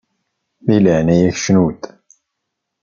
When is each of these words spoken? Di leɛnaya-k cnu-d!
Di 0.65 0.77
leɛnaya-k 0.83 1.37
cnu-d! 1.45 1.81